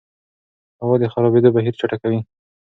هوا 0.81 0.95
د 0.99 1.03
خرابېدو 1.13 1.53
بهیر 1.55 1.73
چټکوي. 1.79 2.19